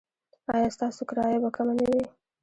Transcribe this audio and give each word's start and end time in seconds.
ایا 0.53 0.69
ستاسو 0.75 1.01
کرایه 1.09 1.39
به 1.43 1.49
کمه 1.55 1.73
نه 1.77 1.85
وي؟ 1.89 2.03